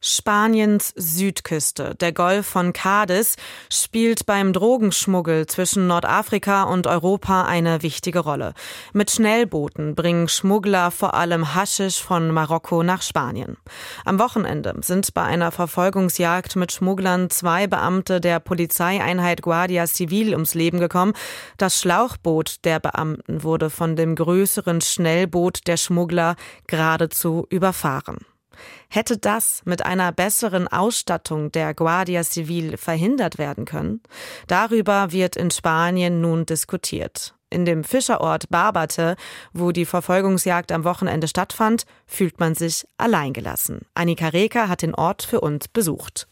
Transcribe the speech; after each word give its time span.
Spaniens 0.00 0.92
Südküste, 0.96 1.94
der 1.94 2.12
Golf 2.12 2.46
von 2.46 2.72
Cadiz, 2.72 3.36
spielt 3.72 4.26
beim 4.26 4.52
Drogenschmuggel 4.52 5.46
zwischen 5.46 5.86
Nordafrika 5.86 6.64
und 6.64 6.86
Europa 6.86 7.44
eine 7.44 7.82
wichtige 7.82 8.20
Rolle. 8.20 8.54
Mit 8.92 9.10
Schnellbooten 9.10 9.94
bringen 9.94 10.28
Schmuggler 10.28 10.90
vor 10.90 11.14
allem 11.14 11.54
Haschisch 11.54 12.02
von 12.02 12.30
Marokko 12.30 12.82
nach 12.82 13.02
Spanien. 13.02 13.56
Am 14.04 14.18
Wochenende 14.18 14.74
sind 14.82 15.14
bei 15.14 15.22
einer 15.22 15.50
Verfolgungsjagd 15.50 16.56
mit 16.56 16.72
Schmugglern 16.72 17.30
zwei 17.30 17.66
Beamte 17.66 18.20
der 18.20 18.38
Polizeieinheit 18.40 19.42
Guardia 19.42 19.86
Civil 19.86 20.32
ums 20.32 20.54
Leben 20.54 20.78
gekommen. 20.78 21.14
Das 21.56 21.80
Schlauchboot 21.80 22.64
der 22.64 22.80
Beamten 22.80 23.42
wurde 23.42 23.70
von 23.70 23.96
dem 23.96 24.14
größeren 24.14 24.80
Schnellboot 24.80 25.66
der 25.66 25.76
Schmuggler 25.76 26.36
geradezu 26.66 27.46
überfahren. 27.50 28.18
Hätte 28.88 29.18
das 29.18 29.62
mit 29.64 29.84
einer 29.84 30.12
besseren 30.12 30.68
Ausstattung 30.68 31.52
der 31.52 31.74
Guardia 31.74 32.22
Civil 32.22 32.76
verhindert 32.76 33.38
werden 33.38 33.64
können? 33.64 34.02
Darüber 34.46 35.12
wird 35.12 35.36
in 35.36 35.50
Spanien 35.50 36.20
nun 36.20 36.46
diskutiert. 36.46 37.34
In 37.48 37.64
dem 37.64 37.84
Fischerort 37.84 38.48
Barbate, 38.48 39.16
wo 39.52 39.70
die 39.70 39.84
Verfolgungsjagd 39.84 40.72
am 40.72 40.84
Wochenende 40.84 41.28
stattfand, 41.28 41.84
fühlt 42.06 42.40
man 42.40 42.54
sich 42.54 42.84
alleingelassen. 42.98 43.82
Annika 43.94 44.28
Reker 44.28 44.68
hat 44.68 44.82
den 44.82 44.94
Ort 44.94 45.22
für 45.22 45.40
uns 45.40 45.68
besucht. 45.68 46.26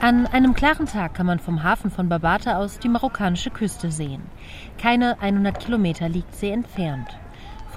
An 0.00 0.26
einem 0.26 0.54
klaren 0.54 0.86
Tag 0.86 1.14
kann 1.14 1.26
man 1.26 1.40
vom 1.40 1.64
Hafen 1.64 1.90
von 1.90 2.08
Barbate 2.08 2.56
aus 2.56 2.78
die 2.78 2.88
marokkanische 2.88 3.50
Küste 3.50 3.90
sehen. 3.90 4.22
Keine 4.80 5.20
100 5.20 5.58
Kilometer 5.58 6.08
liegt 6.08 6.34
sie 6.36 6.50
entfernt. 6.50 7.18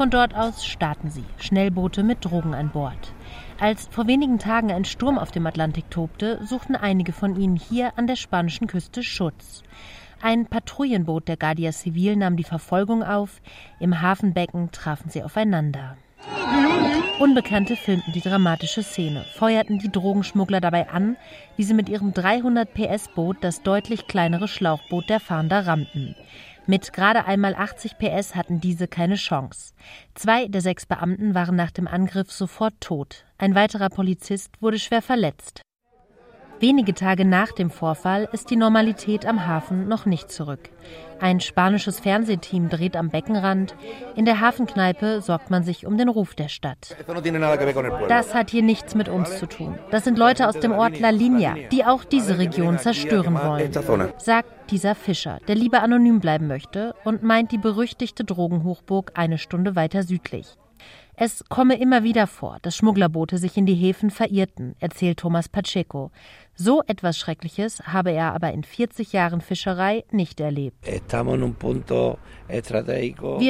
Von 0.01 0.09
dort 0.09 0.33
aus 0.33 0.65
starten 0.65 1.11
sie, 1.11 1.23
Schnellboote 1.37 2.01
mit 2.01 2.25
Drogen 2.25 2.55
an 2.55 2.71
Bord. 2.71 3.13
Als 3.59 3.87
vor 3.91 4.07
wenigen 4.07 4.39
Tagen 4.39 4.71
ein 4.71 4.83
Sturm 4.83 5.19
auf 5.19 5.29
dem 5.29 5.45
Atlantik 5.45 5.91
tobte, 5.91 6.43
suchten 6.43 6.75
einige 6.75 7.13
von 7.13 7.39
ihnen 7.39 7.55
hier 7.55 7.95
an 7.99 8.07
der 8.07 8.15
spanischen 8.15 8.65
Küste 8.65 9.03
Schutz. 9.03 9.61
Ein 10.19 10.47
Patrouillenboot 10.47 11.27
der 11.27 11.37
Guardia 11.37 11.71
Civil 11.71 12.15
nahm 12.15 12.35
die 12.35 12.43
Verfolgung 12.43 13.03
auf. 13.03 13.43
Im 13.79 14.01
Hafenbecken 14.01 14.71
trafen 14.71 15.11
sie 15.11 15.21
aufeinander. 15.21 15.97
Unbekannte 17.19 17.75
filmten 17.75 18.13
die 18.13 18.21
dramatische 18.21 18.81
Szene, 18.81 19.23
feuerten 19.35 19.77
die 19.77 19.91
Drogenschmuggler 19.91 20.61
dabei 20.61 20.89
an, 20.89 21.15
wie 21.55 21.63
sie 21.63 21.75
mit 21.75 21.87
ihrem 21.87 22.11
300 22.11 22.73
PS 22.73 23.09
Boot 23.13 23.37
das 23.41 23.61
deutlich 23.61 24.07
kleinere 24.07 24.47
Schlauchboot 24.47 25.07
der 25.09 25.19
Fahnder 25.19 25.67
rammten. 25.67 26.15
Mit 26.67 26.93
gerade 26.93 27.25
einmal 27.25 27.55
80 27.55 27.97
PS 27.97 28.35
hatten 28.35 28.61
diese 28.61 28.87
keine 28.87 29.15
Chance. 29.15 29.73
Zwei 30.13 30.47
der 30.47 30.61
sechs 30.61 30.85
Beamten 30.85 31.33
waren 31.33 31.55
nach 31.55 31.71
dem 31.71 31.87
Angriff 31.87 32.31
sofort 32.31 32.75
tot. 32.79 33.25
Ein 33.37 33.55
weiterer 33.55 33.89
Polizist 33.89 34.61
wurde 34.61 34.77
schwer 34.77 35.01
verletzt. 35.01 35.61
Wenige 36.61 36.93
Tage 36.93 37.25
nach 37.25 37.51
dem 37.53 37.71
Vorfall 37.71 38.29
ist 38.33 38.51
die 38.51 38.55
Normalität 38.55 39.25
am 39.25 39.47
Hafen 39.47 39.87
noch 39.87 40.05
nicht 40.05 40.31
zurück. 40.31 40.69
Ein 41.19 41.39
spanisches 41.39 41.99
Fernsehteam 41.99 42.69
dreht 42.69 42.95
am 42.95 43.09
Beckenrand. 43.09 43.75
In 44.15 44.25
der 44.25 44.41
Hafenkneipe 44.41 45.21
sorgt 45.21 45.49
man 45.49 45.63
sich 45.63 45.87
um 45.87 45.97
den 45.97 46.07
Ruf 46.07 46.35
der 46.35 46.49
Stadt. 46.49 46.95
Das 48.07 48.35
hat 48.35 48.51
hier 48.51 48.61
nichts 48.61 48.93
mit 48.93 49.09
uns 49.09 49.39
zu 49.39 49.47
tun. 49.47 49.79
Das 49.89 50.03
sind 50.03 50.19
Leute 50.19 50.47
aus 50.47 50.59
dem 50.59 50.71
Ort 50.71 50.99
La 50.99 51.09
Línea, 51.09 51.55
die 51.71 51.83
auch 51.83 52.03
diese 52.03 52.37
Region 52.37 52.77
zerstören 52.77 53.33
wollen, 53.33 53.71
sagt 54.17 54.60
dieser 54.71 54.95
Fischer, 54.95 55.39
der 55.47 55.55
lieber 55.55 55.83
anonym 55.83 56.19
bleiben 56.19 56.47
möchte 56.47 56.95
und 57.03 57.23
meint 57.23 57.51
die 57.51 57.57
berüchtigte 57.57 58.23
Drogenhochburg 58.23 59.11
eine 59.15 59.37
Stunde 59.37 59.75
weiter 59.75 60.03
südlich. 60.03 60.57
Es 61.23 61.45
komme 61.49 61.79
immer 61.79 62.03
wieder 62.03 62.25
vor, 62.25 62.57
dass 62.63 62.75
Schmugglerboote 62.75 63.37
sich 63.37 63.55
in 63.55 63.67
die 63.67 63.75
Häfen 63.75 64.09
verirrten, 64.09 64.73
erzählt 64.79 65.19
Thomas 65.19 65.49
Pacheco. 65.49 66.09
So 66.55 66.83
etwas 66.85 67.17
Schreckliches 67.17 67.81
habe 67.87 68.11
er 68.11 68.33
aber 68.33 68.51
in 68.51 68.63
40 68.63 69.13
Jahren 69.13 69.41
Fischerei 69.41 70.03
nicht 70.11 70.39
erlebt. 70.39 70.77
Wir 70.85 71.01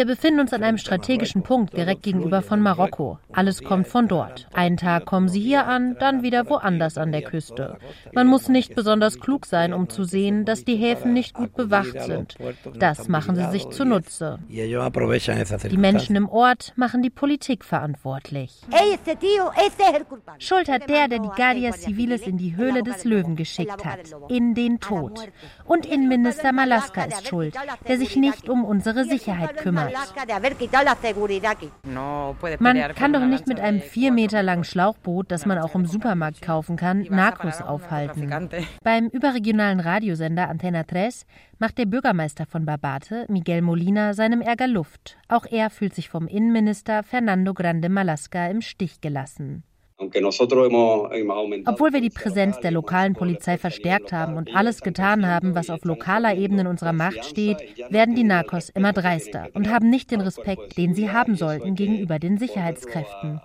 befinden 0.06 0.40
uns 0.40 0.54
an 0.54 0.64
einem 0.64 0.78
strategischen 0.78 1.44
Punkt 1.44 1.76
direkt 1.76 2.04
gegenüber 2.04 2.42
von 2.42 2.62
Marokko. 2.62 3.20
Alles 3.34 3.64
kommt 3.64 3.88
von 3.88 4.08
dort. 4.08 4.48
Einen 4.54 4.78
Tag 4.78 5.06
kommen 5.06 5.28
sie 5.28 5.42
hier 5.42 5.68
an, 5.68 5.98
dann 6.00 6.24
wieder 6.24 6.50
woanders 6.50 6.98
an 6.98 7.12
der 7.12 7.24
Küste. 7.24 7.78
Man 8.14 8.28
muss 8.28 8.50
nicht 8.50 8.76
besonders 8.76 9.20
klug 9.20 9.46
sein, 9.46 9.74
um 9.74 9.90
zu 9.90 10.04
sehen, 10.04 10.46
dass 10.46 10.64
die 10.64 10.76
Häfen 10.76 11.14
nicht 11.14 11.34
gut 11.34 11.56
bewacht 11.56 12.00
sind. 12.04 12.38
Das 12.78 13.08
machen 13.08 13.36
sie 13.36 13.50
sich 13.52 13.68
zunutze. 13.70 14.40
Die 14.48 15.78
Menschen 15.78 16.16
im 16.16 16.30
Ort 16.30 16.74
machen 16.76 17.02
die 17.02 17.10
Politik 17.10 17.61
verantwortlich. 17.64 18.62
Schuld 20.38 20.70
hat 20.70 20.90
der, 20.90 21.08
der 21.08 21.20
die 21.20 21.30
Guardia 21.36 21.74
Civiles 21.74 22.22
in 22.28 22.38
die 22.38 22.56
Höhle 22.56 22.84
des 22.84 23.04
Löwen 23.04 23.36
geschickt 23.36 23.86
hat, 23.86 24.00
in 24.30 24.54
den 24.54 24.80
Tod. 24.80 25.30
Und 25.66 25.86
Innenminister 25.86 26.52
Malaska 26.52 27.04
ist 27.06 27.28
schuld, 27.28 27.56
der 27.88 27.98
sich 27.98 28.16
nicht 28.16 28.48
um 28.48 28.64
unsere 28.64 28.92
unsere 28.92 29.06
Sicherheit 29.06 29.58
kümmert. 29.58 29.94
Man 32.60 32.96
kann 32.96 33.14
doch 33.14 33.26
nicht 33.26 33.48
mit 33.48 33.60
einem 33.60 33.82
vier 33.82 34.12
Meter 34.12 34.44
langen 34.44 34.64
Schlauchboot, 34.64 35.32
das 35.32 35.46
man 35.46 35.58
auch 35.58 35.76
im 35.76 35.86
Supermarkt 35.86 36.42
kaufen 36.42 36.76
kann, 36.76 37.06
Narcos 37.10 37.62
aufhalten. 37.62 38.50
Beim 38.84 39.08
überregionalen 39.08 39.80
Radiosender 39.80 40.50
Antena 40.50 40.84
3 40.84 41.10
macht 41.60 41.78
der 41.78 41.86
Bürgermeister 41.86 42.46
von 42.48 42.66
Barbate, 42.66 43.26
Miguel 43.30 43.62
Molina, 43.62 44.14
seinem 44.14 44.42
Ärger 44.42 44.68
Luft. 44.68 45.18
Auch 45.28 45.46
er 45.46 45.70
fühlt 45.70 45.94
sich 45.94 46.10
vom 46.10 46.28
Innenminister 46.28 47.04
Fernando 47.04 47.51
Grande 47.54 47.90
Malasca 47.90 48.48
im 48.48 48.62
Stich 48.62 49.02
gelassen. 49.02 49.64
Obwohl 50.02 51.94
wir 51.94 52.02
die 52.02 52.10
Präsenz 52.10 52.60
der 52.60 52.72
lokalen 52.72 53.14
Polizei 53.14 53.60
verstärkt 53.60 54.12
haben 54.12 54.36
und 54.36 54.56
alles 54.56 54.82
getan 54.82 55.28
haben, 55.28 55.54
was 55.54 55.70
auf 55.70 55.86
lokaler 55.86 56.36
Ebene 56.36 56.62
in 56.62 56.68
unserer 56.68 56.94
Macht 56.94 57.24
steht, 57.26 57.58
werden 57.90 58.16
die 58.16 58.24
Narcos 58.24 58.70
immer 58.70 58.94
dreister 58.94 59.50
und 59.54 59.70
haben 59.70 59.92
nicht 59.92 60.10
den 60.10 60.22
Respekt, 60.22 60.76
den 60.78 60.96
sie 60.96 61.12
haben 61.12 61.36
sollten 61.36 61.76
gegenüber 61.76 62.18
den 62.18 62.40
Sicherheitskräften. 62.40 63.42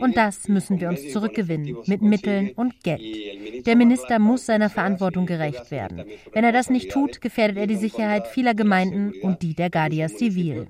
Und 0.00 0.16
das 0.16 0.48
müssen 0.48 0.80
wir 0.80 0.88
uns 0.88 1.12
zurückgewinnen, 1.12 1.76
mit 1.86 2.02
Mitteln 2.02 2.50
und 2.56 2.82
Geld. 2.82 3.66
Der 3.66 3.76
Minister 3.76 4.18
muss 4.18 4.46
seiner 4.46 4.70
Verantwortung 4.70 5.26
gerecht 5.26 5.70
werden. 5.70 6.04
Wenn 6.32 6.44
er 6.44 6.52
das 6.52 6.70
nicht 6.70 6.90
tut, 6.90 7.20
gefährdet 7.20 7.58
er 7.58 7.68
die 7.68 7.76
Sicherheit 7.76 8.26
vieler 8.26 8.54
Gemeinden 8.54 9.12
und 9.22 9.42
die 9.42 9.54
der 9.54 9.70
Guardia 9.70 10.08
Civil. 10.08 10.66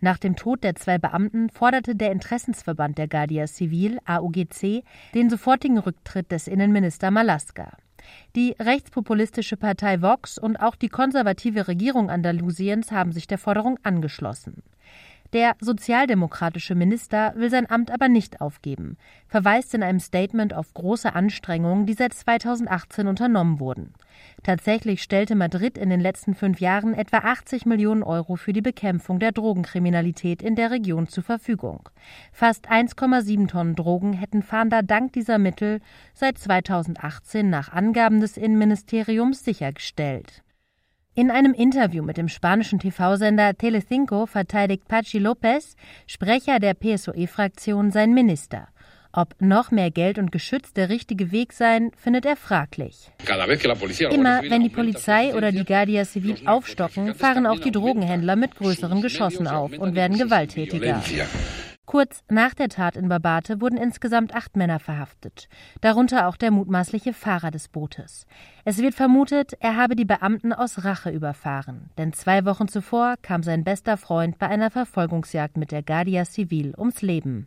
Nach 0.00 0.18
dem 0.18 0.36
Tod 0.36 0.62
der 0.62 0.74
zwei 0.74 0.98
Beamten 0.98 1.48
forderte 1.48 1.96
der 1.96 2.12
Interessensverband 2.12 2.98
der 2.98 3.08
Guardia 3.08 3.46
Civil, 3.46 3.98
AUGC, 4.04 4.84
den 5.14 5.30
sofortigen 5.30 5.78
Rücktritt 5.78 6.30
des 6.30 6.48
Innenminister 6.48 7.10
Malaska. 7.10 7.72
Die 8.36 8.54
rechtspopulistische 8.60 9.56
Partei 9.56 10.02
Vox 10.02 10.38
und 10.38 10.56
auch 10.58 10.76
die 10.76 10.90
konservative 10.90 11.66
Regierung 11.66 12.10
Andalusiens 12.10 12.92
haben 12.92 13.12
sich 13.12 13.26
der 13.26 13.38
Forderung 13.38 13.78
angeschlossen. 13.82 14.62
Der 15.32 15.56
sozialdemokratische 15.60 16.74
Minister 16.74 17.32
will 17.36 17.50
sein 17.50 17.68
Amt 17.68 17.90
aber 17.90 18.08
nicht 18.08 18.40
aufgeben, 18.40 18.96
verweist 19.28 19.74
in 19.74 19.82
einem 19.82 20.00
Statement 20.00 20.54
auf 20.54 20.72
große 20.74 21.14
Anstrengungen, 21.14 21.86
die 21.86 21.94
seit 21.94 22.14
2018 22.14 23.08
unternommen 23.08 23.58
wurden. 23.60 23.94
Tatsächlich 24.42 25.02
stellte 25.02 25.34
Madrid 25.34 25.76
in 25.76 25.90
den 25.90 26.00
letzten 26.00 26.34
fünf 26.34 26.60
Jahren 26.60 26.94
etwa 26.94 27.18
80 27.18 27.66
Millionen 27.66 28.02
Euro 28.02 28.36
für 28.36 28.52
die 28.52 28.62
Bekämpfung 28.62 29.18
der 29.18 29.32
Drogenkriminalität 29.32 30.42
in 30.42 30.54
der 30.54 30.70
Region 30.70 31.08
zur 31.08 31.24
Verfügung. 31.24 31.88
Fast 32.32 32.70
1,7 32.70 33.48
Tonnen 33.48 33.74
Drogen 33.74 34.12
hätten 34.12 34.42
Fahnder 34.42 34.82
dank 34.82 35.12
dieser 35.12 35.38
Mittel 35.38 35.80
seit 36.14 36.38
2018 36.38 37.50
nach 37.50 37.72
Angaben 37.72 38.20
des 38.20 38.36
Innenministeriums 38.36 39.44
sichergestellt. 39.44 40.42
In 41.18 41.30
einem 41.30 41.54
Interview 41.54 42.02
mit 42.02 42.18
dem 42.18 42.28
spanischen 42.28 42.78
TV-Sender 42.78 43.56
Telecinco 43.56 44.26
verteidigt 44.26 44.86
Pachi 44.86 45.18
López, 45.18 45.74
Sprecher 46.06 46.58
der 46.58 46.74
PSOE-Fraktion, 46.74 47.90
seinen 47.90 48.12
Minister. 48.12 48.68
Ob 49.12 49.34
noch 49.38 49.70
mehr 49.70 49.90
Geld 49.90 50.18
und 50.18 50.30
Geschütz 50.30 50.74
der 50.74 50.90
richtige 50.90 51.32
Weg 51.32 51.54
seien, 51.54 51.90
findet 51.96 52.26
er 52.26 52.36
fraglich. 52.36 53.10
Immer 54.10 54.42
wenn 54.42 54.62
die 54.62 54.68
Polizei 54.68 55.34
oder 55.34 55.52
die 55.52 55.64
Guardia 55.64 56.04
Civil 56.04 56.36
aufstocken, 56.46 57.14
fahren 57.14 57.46
auch 57.46 57.60
die 57.60 57.72
Drogenhändler 57.72 58.36
mit 58.36 58.54
größeren 58.54 59.00
Geschossen 59.00 59.46
auf 59.46 59.72
und 59.72 59.94
werden 59.94 60.18
gewalttätiger. 60.18 61.02
Kurz 61.86 62.24
nach 62.28 62.52
der 62.52 62.68
Tat 62.68 62.96
in 62.96 63.08
Barbate 63.08 63.60
wurden 63.60 63.78
insgesamt 63.78 64.34
acht 64.34 64.56
Männer 64.56 64.80
verhaftet, 64.80 65.48
darunter 65.80 66.26
auch 66.26 66.36
der 66.36 66.50
mutmaßliche 66.50 67.12
Fahrer 67.12 67.52
des 67.52 67.68
Bootes. 67.68 68.26
Es 68.64 68.78
wird 68.78 68.94
vermutet, 68.94 69.52
er 69.60 69.76
habe 69.76 69.94
die 69.94 70.04
Beamten 70.04 70.52
aus 70.52 70.84
Rache 70.84 71.10
überfahren, 71.10 71.90
denn 71.96 72.12
zwei 72.12 72.44
Wochen 72.44 72.66
zuvor 72.66 73.14
kam 73.22 73.44
sein 73.44 73.62
bester 73.62 73.96
Freund 73.96 74.36
bei 74.38 74.48
einer 74.48 74.72
Verfolgungsjagd 74.72 75.56
mit 75.56 75.70
der 75.70 75.84
Guardia 75.84 76.24
Civil 76.24 76.74
ums 76.76 77.02
Leben. 77.02 77.46